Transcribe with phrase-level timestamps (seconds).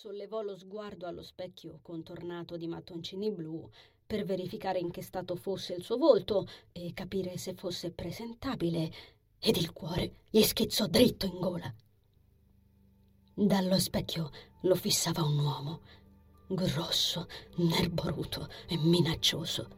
[0.00, 3.68] Sollevò lo sguardo allo specchio contornato di mattoncini blu
[4.06, 8.92] per verificare in che stato fosse il suo volto e capire se fosse presentabile,
[9.40, 11.74] ed il cuore gli schizzò dritto in gola.
[13.34, 14.30] Dallo specchio
[14.60, 15.80] lo fissava un uomo,
[16.46, 17.26] grosso,
[17.56, 19.68] nerboruto e minaccioso.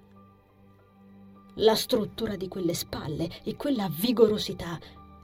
[1.54, 4.78] La struttura di quelle spalle e quella vigorosità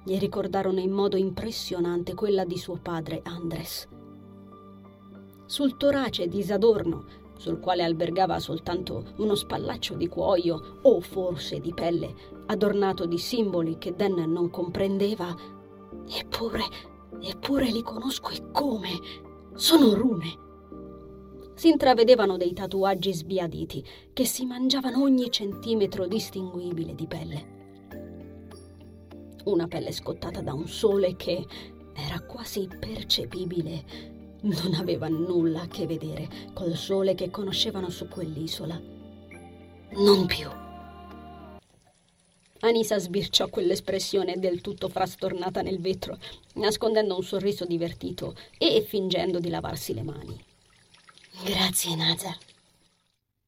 [0.06, 3.86] gli ricordarono in modo impressionante quella di suo padre Andres.
[5.46, 7.04] Sul torace disadorno,
[7.36, 12.14] sul quale albergava soltanto uno spallaccio di cuoio o forse di pelle,
[12.46, 15.34] adornato di simboli che Dan non comprendeva,
[16.08, 16.62] eppure,
[17.20, 18.90] eppure li conosco e come?
[19.54, 20.44] Sono rune
[21.56, 23.82] si intravedevano dei tatuaggi sbiaditi
[24.12, 27.54] che si mangiavano ogni centimetro distinguibile di pelle.
[29.44, 31.46] Una pelle scottata da un sole che
[31.94, 34.15] era quasi percepibile.
[34.46, 38.80] Non aveva nulla a che vedere col sole che conoscevano su quell'isola.
[39.90, 40.48] Non più.
[42.60, 46.16] Anisa sbirciò quell'espressione del tutto frastornata nel vetro,
[46.54, 50.44] nascondendo un sorriso divertito e fingendo di lavarsi le mani.
[51.44, 52.38] Grazie, Nazar.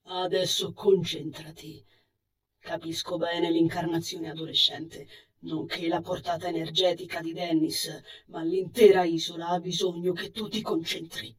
[0.03, 1.84] Adesso concentrati.
[2.58, 5.06] Capisco bene l'incarnazione adolescente,
[5.41, 7.89] nonché la portata energetica di Dennis,
[8.27, 11.36] ma l'intera isola ha bisogno che tu ti concentri.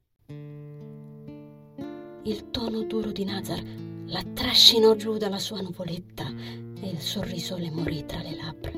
[2.23, 3.63] Il tono duro di Nazar
[4.05, 6.27] la trascinò giù dalla sua nuvoletta
[6.81, 8.71] e il sorriso le morì tra le labbra.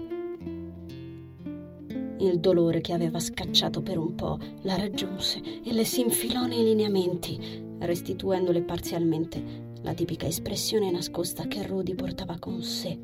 [2.19, 6.63] Il dolore che aveva scacciato per un po' la raggiunse e le si infilò nei
[6.63, 12.97] lineamenti, restituendole parzialmente la tipica espressione nascosta che Rudy portava con sé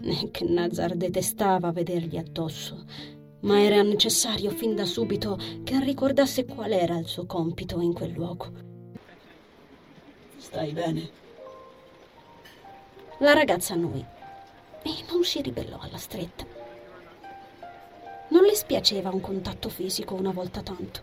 [0.00, 2.84] e che Nazar detestava vedergli addosso.
[3.40, 8.12] Ma era necessario fin da subito che ricordasse qual era il suo compito in quel
[8.12, 8.50] luogo.
[10.36, 11.10] Stai bene?
[13.18, 14.04] La ragazza annuì
[14.82, 16.44] e non si ribellò alla stretta.
[18.28, 21.02] Non le spiaceva un contatto fisico una volta tanto.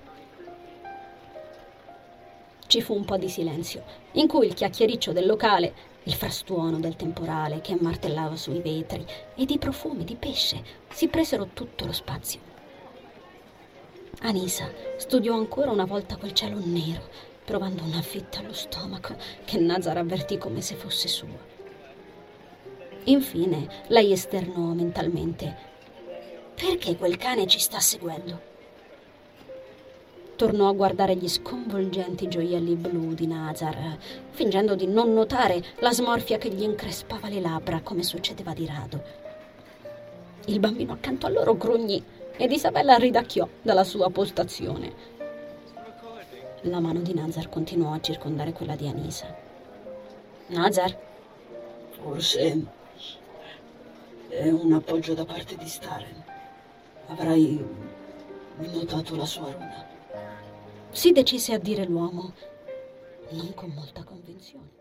[2.69, 6.95] Ci fu un po' di silenzio, in cui il chiacchiericcio del locale, il frastuono del
[6.95, 9.03] temporale che martellava sui vetri
[9.33, 12.39] ed i profumi di pesce si presero tutto lo spazio.
[14.19, 17.09] Anisa studiò ancora una volta quel cielo nero,
[17.43, 19.15] provando una fitta allo stomaco
[19.45, 21.39] che Nazar avvertì come se fosse suo.
[23.05, 25.55] Infine lei esternò mentalmente
[26.53, 28.58] perché quel cane ci sta seguendo?
[30.39, 33.97] Tornò a guardare gli sconvolgenti gioielli blu di Nazar,
[34.29, 39.03] fingendo di non notare la smorfia che gli increspava le labbra, come succedeva di rado.
[40.45, 42.01] Il bambino accanto a loro grugnì
[42.37, 44.93] ed Isabella ridacchiò dalla sua postazione.
[46.61, 49.35] La mano di Nazar continuò a circondare quella di Anisa.
[50.47, 50.97] Nazar?
[52.01, 52.65] Forse
[54.29, 56.23] è un appoggio da parte di Staren.
[57.07, 57.61] Avrai
[58.55, 59.98] notato la sua runa.
[60.91, 62.33] Si decise a dire l'uomo,
[63.31, 64.78] non con molta convinzione.